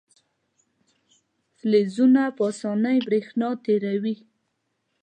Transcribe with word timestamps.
فلزونه 1.57 2.21
په 2.35 2.41
اسانۍ 2.51 2.97
برېښنا 3.07 3.49
تیروي. 3.63 4.15